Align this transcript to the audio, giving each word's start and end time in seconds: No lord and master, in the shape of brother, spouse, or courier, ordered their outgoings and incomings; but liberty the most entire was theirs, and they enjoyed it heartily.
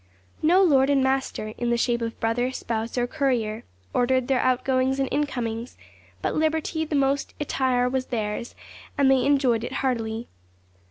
No 0.41 0.63
lord 0.63 0.89
and 0.89 1.03
master, 1.03 1.49
in 1.59 1.69
the 1.69 1.77
shape 1.77 2.01
of 2.01 2.19
brother, 2.19 2.51
spouse, 2.51 2.97
or 2.97 3.05
courier, 3.05 3.65
ordered 3.93 4.27
their 4.27 4.39
outgoings 4.39 4.99
and 4.99 5.07
incomings; 5.11 5.77
but 6.23 6.33
liberty 6.33 6.83
the 6.85 6.95
most 6.95 7.35
entire 7.39 7.87
was 7.87 8.07
theirs, 8.07 8.55
and 8.97 9.11
they 9.11 9.23
enjoyed 9.23 9.63
it 9.63 9.73
heartily. 9.85 10.27